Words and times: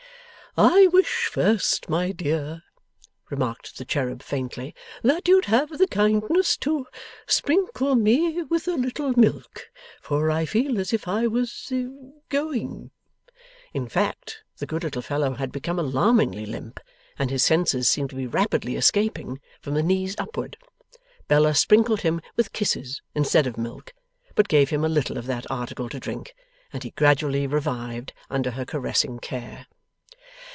'I 0.57 0.87
wish 0.87 1.29
first, 1.31 1.87
my 1.87 2.11
dear,' 2.11 2.63
remarked 3.29 3.77
the 3.77 3.85
cherub 3.85 4.21
faintly, 4.21 4.75
'that 5.01 5.25
you'd 5.29 5.45
have 5.45 5.77
the 5.77 5.87
kindness 5.87 6.57
to 6.57 6.87
sprinkle 7.25 7.95
me 7.95 8.43
with 8.49 8.67
a 8.67 8.75
little 8.75 9.13
milk, 9.17 9.69
for 10.01 10.29
I 10.29 10.45
feel 10.45 10.77
as 10.77 10.91
if 10.91 11.07
I 11.07 11.25
was 11.25 11.71
Going.' 12.27 12.91
In 13.73 13.87
fact, 13.87 14.43
the 14.57 14.65
good 14.65 14.83
little 14.83 15.01
fellow 15.01 15.35
had 15.35 15.53
become 15.53 15.79
alarmingly 15.79 16.45
limp, 16.45 16.81
and 17.17 17.29
his 17.31 17.45
senses 17.45 17.89
seemed 17.89 18.09
to 18.09 18.17
be 18.17 18.27
rapidly 18.27 18.75
escaping, 18.75 19.39
from 19.61 19.75
the 19.75 19.81
knees 19.83 20.15
upward. 20.17 20.57
Bella 21.29 21.55
sprinkled 21.55 22.01
him 22.01 22.19
with 22.35 22.51
kisses 22.51 23.01
instead 23.15 23.47
of 23.47 23.57
milk, 23.57 23.93
but 24.35 24.49
gave 24.49 24.69
him 24.69 24.83
a 24.83 24.89
little 24.89 25.17
of 25.17 25.27
that 25.27 25.49
article 25.49 25.87
to 25.87 25.97
drink; 26.01 26.35
and 26.73 26.83
he 26.83 26.89
gradually 26.91 27.47
revived 27.47 28.11
under 28.29 28.51
her 28.51 28.65
caressing 28.65 29.17
care. 29.17 29.67